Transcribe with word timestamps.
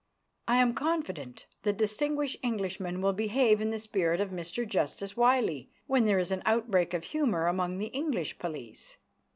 I 0.47 0.57
am 0.57 0.73
confident 0.73 1.45
that 1.61 1.77
distinguished 1.77 2.37
Englishmen 2.41 3.01
will 3.03 3.13
behave 3.13 3.61
in 3.61 3.69
the 3.69 3.77
spirit 3.77 4.19
of 4.19 4.31
Mr 4.31 4.67
Justice 4.67 5.15
Wylie, 5.15 5.69
when 5.85 6.05
there 6.05 6.17
is 6.17 6.31
an 6.31 6.41
outbreak 6.43 6.95
of 6.95 7.03
humour 7.03 7.45
among 7.45 7.77
the 7.77 7.89
English 7.93 8.39
police. 8.39 8.97